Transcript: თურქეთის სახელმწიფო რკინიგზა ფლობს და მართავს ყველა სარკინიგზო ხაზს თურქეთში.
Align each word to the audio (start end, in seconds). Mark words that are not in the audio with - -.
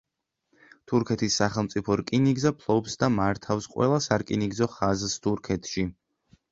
თურქეთის 0.91 1.37
სახელმწიფო 1.41 1.97
რკინიგზა 2.01 2.53
ფლობს 2.63 2.99
და 3.05 3.13
მართავს 3.19 3.71
ყველა 3.75 4.03
სარკინიგზო 4.09 4.71
ხაზს 4.79 5.19
თურქეთში. 5.29 5.89